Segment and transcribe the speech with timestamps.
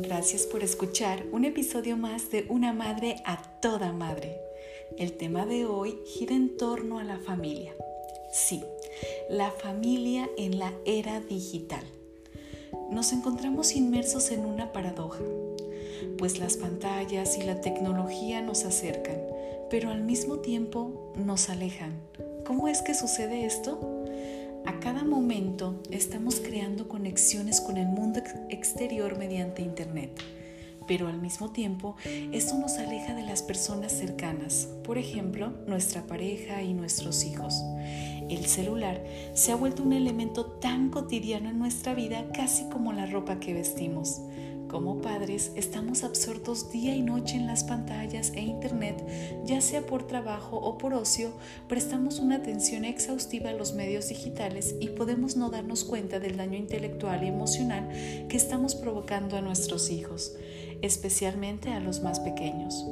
[0.00, 4.40] Gracias por escuchar un episodio más de Una Madre a Toda Madre.
[4.96, 7.74] El tema de hoy gira en torno a la familia.
[8.32, 8.62] Sí,
[9.28, 11.82] la familia en la era digital.
[12.92, 15.24] Nos encontramos inmersos en una paradoja,
[16.16, 19.20] pues las pantallas y la tecnología nos acercan,
[19.68, 22.00] pero al mismo tiempo nos alejan.
[22.46, 23.97] ¿Cómo es que sucede esto?
[24.66, 30.10] A cada momento estamos creando conexiones con el mundo exterior mediante Internet,
[30.86, 31.96] pero al mismo tiempo
[32.32, 37.54] esto nos aleja de las personas cercanas, por ejemplo, nuestra pareja y nuestros hijos.
[38.28, 39.02] El celular
[39.34, 43.54] se ha vuelto un elemento tan cotidiano en nuestra vida casi como la ropa que
[43.54, 44.20] vestimos.
[44.68, 49.02] Como padres estamos absortos día y noche en las pantallas e internet,
[49.46, 51.32] ya sea por trabajo o por ocio,
[51.68, 56.58] prestamos una atención exhaustiva a los medios digitales y podemos no darnos cuenta del daño
[56.58, 57.88] intelectual y emocional
[58.28, 60.36] que estamos provocando a nuestros hijos,
[60.82, 62.84] especialmente a los más pequeños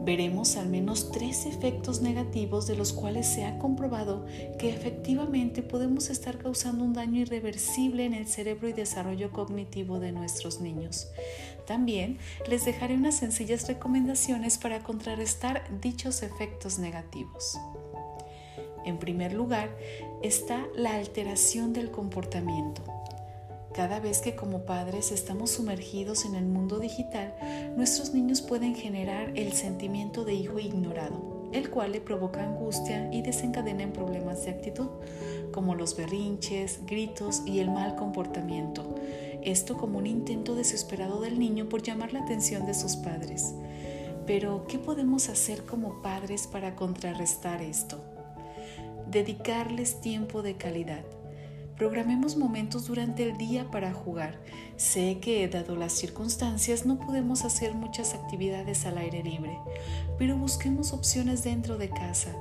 [0.00, 4.26] veremos al menos tres efectos negativos de los cuales se ha comprobado
[4.58, 10.12] que efectivamente podemos estar causando un daño irreversible en el cerebro y desarrollo cognitivo de
[10.12, 11.08] nuestros niños.
[11.66, 17.58] También les dejaré unas sencillas recomendaciones para contrarrestar dichos efectos negativos.
[18.84, 19.76] En primer lugar
[20.22, 22.84] está la alteración del comportamiento.
[23.76, 27.34] Cada vez que como padres estamos sumergidos en el mundo digital,
[27.76, 33.20] nuestros niños pueden generar el sentimiento de hijo ignorado, el cual le provoca angustia y
[33.20, 34.88] desencadena en problemas de actitud,
[35.52, 38.94] como los berrinches, gritos y el mal comportamiento.
[39.42, 43.54] Esto como un intento desesperado del niño por llamar la atención de sus padres.
[44.26, 48.02] Pero, ¿qué podemos hacer como padres para contrarrestar esto?
[49.10, 51.04] Dedicarles tiempo de calidad
[51.76, 54.40] Programemos momentos durante el día para jugar.
[54.76, 59.58] Sé que, dado las circunstancias, no podemos hacer muchas actividades al aire libre,
[60.18, 62.34] pero busquemos opciones dentro de casa.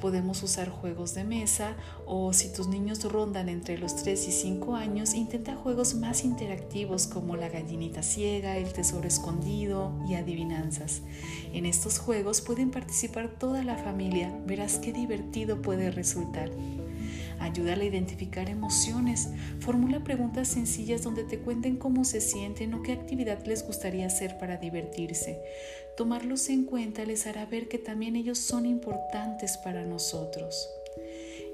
[0.00, 4.74] Podemos usar juegos de mesa o si tus niños rondan entre los 3 y 5
[4.74, 11.02] años, intenta juegos más interactivos como la gallinita ciega, el tesoro escondido y adivinanzas.
[11.52, 16.50] En estos juegos pueden participar toda la familia, verás qué divertido puede resultar.
[17.38, 19.28] Ayúdale a identificar emociones.
[19.60, 24.38] Formula preguntas sencillas donde te cuenten cómo se sienten o qué actividad les gustaría hacer
[24.38, 25.40] para divertirse.
[25.96, 30.68] Tomarlos en cuenta les hará ver que también ellos son importantes para nosotros.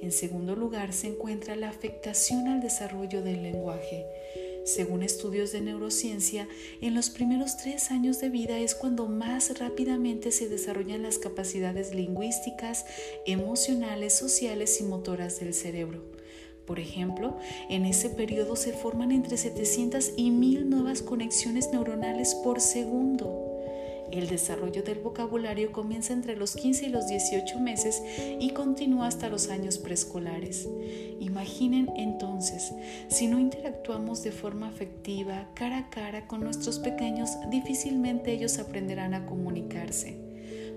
[0.00, 4.06] En segundo lugar se encuentra la afectación al desarrollo del lenguaje.
[4.64, 6.48] Según estudios de neurociencia,
[6.80, 11.94] en los primeros tres años de vida es cuando más rápidamente se desarrollan las capacidades
[11.94, 12.84] lingüísticas,
[13.26, 16.02] emocionales, sociales y motoras del cerebro.
[16.66, 17.36] Por ejemplo,
[17.68, 23.59] en ese periodo se forman entre 700 y 1000 nuevas conexiones neuronales por segundo.
[24.12, 28.02] El desarrollo del vocabulario comienza entre los 15 y los 18 meses
[28.40, 30.68] y continúa hasta los años preescolares.
[31.20, 32.72] Imaginen entonces,
[33.08, 39.14] si no interactuamos de forma afectiva, cara a cara con nuestros pequeños, difícilmente ellos aprenderán
[39.14, 40.29] a comunicarse.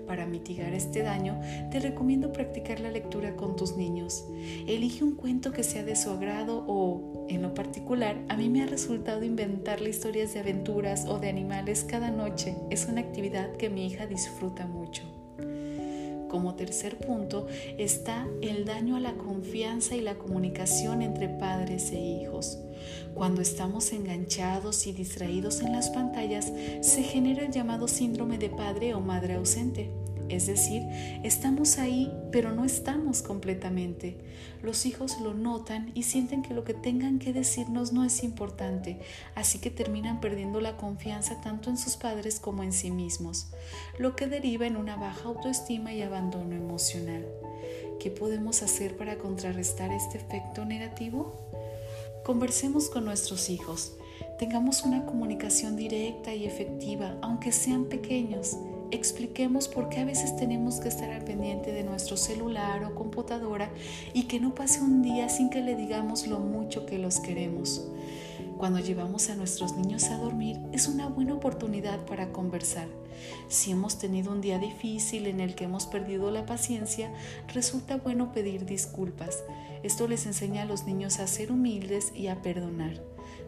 [0.06, 4.26] Para mitigar este daño, te recomiendo practicar la lectura con tus niños.
[4.66, 8.62] Elige un cuento que sea de su agrado o, en lo particular, a mí me
[8.62, 12.56] ha resultado inventarle historias de aventuras o de animales cada noche.
[12.70, 15.23] Es una actividad que mi hija disfruta mucho.
[16.34, 17.46] Como tercer punto
[17.78, 22.58] está el daño a la confianza y la comunicación entre padres e hijos.
[23.14, 28.94] Cuando estamos enganchados y distraídos en las pantallas, se genera el llamado síndrome de padre
[28.94, 29.92] o madre ausente.
[30.28, 30.82] Es decir,
[31.22, 34.16] estamos ahí, pero no estamos completamente.
[34.62, 38.98] Los hijos lo notan y sienten que lo que tengan que decirnos no es importante,
[39.34, 43.48] así que terminan perdiendo la confianza tanto en sus padres como en sí mismos,
[43.98, 47.26] lo que deriva en una baja autoestima y abandono emocional.
[48.00, 51.34] ¿Qué podemos hacer para contrarrestar este efecto negativo?
[52.24, 53.92] Conversemos con nuestros hijos,
[54.38, 58.56] tengamos una comunicación directa y efectiva, aunque sean pequeños
[58.94, 63.70] expliquemos por qué a veces tenemos que estar al pendiente de nuestro celular o computadora
[64.12, 67.86] y que no pase un día sin que le digamos lo mucho que los queremos.
[68.58, 72.88] Cuando llevamos a nuestros niños a dormir es una buena oportunidad para conversar.
[73.48, 77.12] Si hemos tenido un día difícil en el que hemos perdido la paciencia,
[77.52, 79.44] resulta bueno pedir disculpas.
[79.82, 83.02] Esto les enseña a los niños a ser humildes y a perdonar.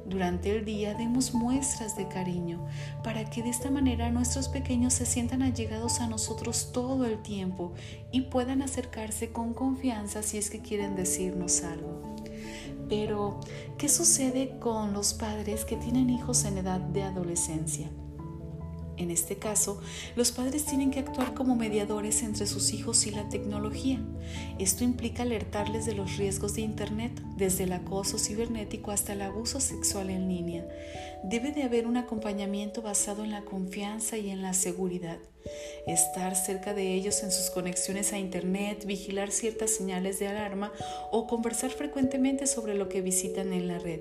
[0.08, 2.64] Durante el día demos muestras de cariño
[3.02, 7.72] para que de esta manera nuestros pequeños se sientan allegados a nosotros todo el tiempo
[8.12, 12.16] y puedan acercarse con confianza si es que quieren decirnos algo.
[12.88, 13.40] Pero,
[13.78, 17.90] ¿qué sucede con los padres que tienen hijos en edad de adolescencia?
[18.96, 19.80] En este caso,
[20.14, 24.00] los padres tienen que actuar como mediadores entre sus hijos y la tecnología.
[24.58, 29.60] Esto implica alertarles de los riesgos de Internet, desde el acoso cibernético hasta el abuso
[29.60, 30.66] sexual en línea.
[31.24, 35.18] Debe de haber un acompañamiento basado en la confianza y en la seguridad.
[35.86, 40.72] Estar cerca de ellos en sus conexiones a Internet, vigilar ciertas señales de alarma
[41.12, 44.00] o conversar frecuentemente sobre lo que visitan en la red.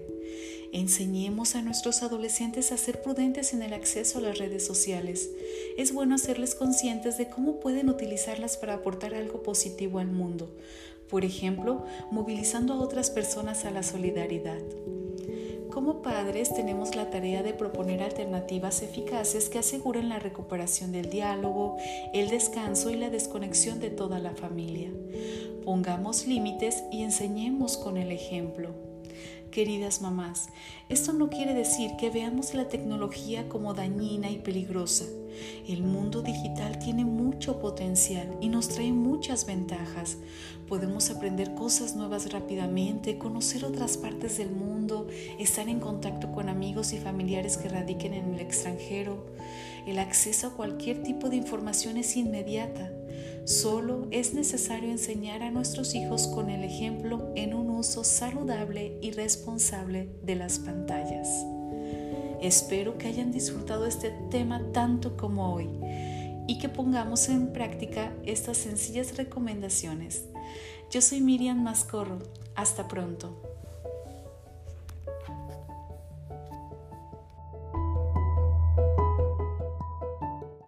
[0.72, 5.30] Enseñemos a nuestros adolescentes a ser prudentes en el acceso a las redes sociales.
[5.78, 10.56] Es bueno hacerles conscientes de cómo pueden utilizarlas para aportar algo positivo al mundo.
[11.10, 14.62] Por ejemplo, movilizando a otras personas a la solidaridad.
[15.70, 21.76] Como padres tenemos la tarea de proponer alternativas eficaces que aseguren la recuperación del diálogo,
[22.14, 24.90] el descanso y la desconexión de toda la familia.
[25.66, 28.95] Pongamos límites y enseñemos con el ejemplo.
[29.52, 30.50] Queridas mamás,
[30.90, 35.06] esto no quiere decir que veamos la tecnología como dañina y peligrosa.
[35.68, 40.18] El mundo digital tiene mucho potencial y nos trae muchas ventajas.
[40.68, 45.08] Podemos aprender cosas nuevas rápidamente, conocer otras partes del mundo,
[45.40, 49.26] estar en contacto con amigos y familiares que radiquen en el extranjero.
[49.88, 52.92] El acceso a cualquier tipo de información es inmediata.
[53.46, 59.12] Solo es necesario enseñar a nuestros hijos con el ejemplo en un uso saludable y
[59.12, 61.28] responsable de las pantallas.
[62.42, 65.70] Espero que hayan disfrutado este tema tanto como hoy
[66.48, 70.26] y que pongamos en práctica estas sencillas recomendaciones.
[70.92, 72.20] Yo soy Miriam Mascorro.
[72.56, 73.45] Hasta pronto.